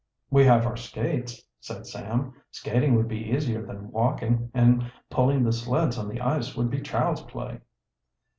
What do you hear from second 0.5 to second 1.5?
our skates,"